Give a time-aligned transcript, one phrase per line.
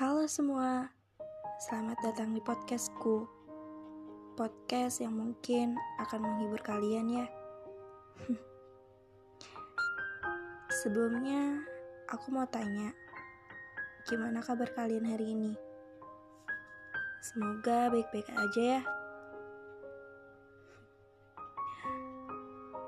[0.00, 0.88] Halo semua,
[1.68, 3.28] selamat datang di podcastku.
[4.32, 7.28] Podcast yang mungkin akan menghibur kalian ya.
[10.80, 11.60] Sebelumnya,
[12.08, 12.96] aku mau tanya,
[14.08, 15.52] gimana kabar kalian hari ini?
[17.20, 18.82] Semoga baik-baik aja ya.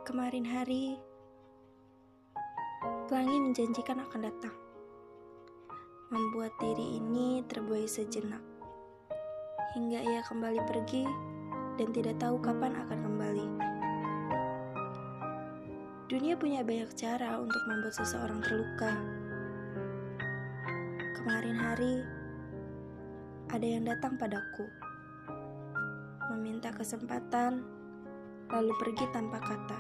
[0.08, 0.96] Kemarin hari,
[3.04, 4.61] pelangi menjanjikan akan datang
[6.12, 8.44] membuat diri ini terbuai sejenak.
[9.72, 11.08] Hingga ia kembali pergi
[11.80, 13.46] dan tidak tahu kapan akan kembali.
[16.12, 18.92] Dunia punya banyak cara untuk membuat seseorang terluka.
[21.16, 22.04] Kemarin hari,
[23.48, 24.68] ada yang datang padaku,
[26.36, 27.64] meminta kesempatan,
[28.52, 29.78] lalu pergi tanpa kata.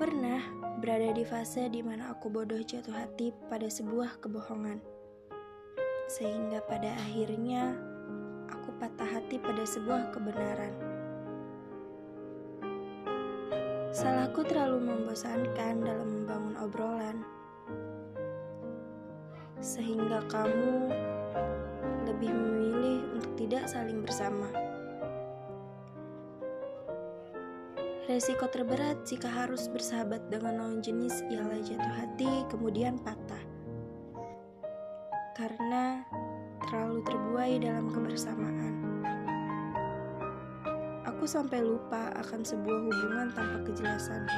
[0.00, 4.84] Pernah berada di fase di mana aku bodoh jatuh hati pada sebuah kebohongan.
[6.12, 7.72] Sehingga pada akhirnya
[8.52, 10.76] aku patah hati pada sebuah kebenaran.
[13.96, 17.24] Salahku terlalu membosankan dalam membangun obrolan.
[19.64, 20.92] Sehingga kamu
[22.12, 24.52] lebih memilih untuk tidak saling bersama.
[28.04, 33.40] Resiko terberat jika harus bersahabat dengan lawan jenis ialah jatuh hati kemudian patah.
[35.32, 36.04] Karena
[36.60, 38.74] terlalu terbuai dalam kebersamaan.
[41.08, 44.28] Aku sampai lupa akan sebuah hubungan tanpa kejelasan.